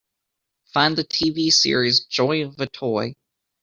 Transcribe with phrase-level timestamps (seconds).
[0.73, 3.13] Find the TV series Joy Of A Toy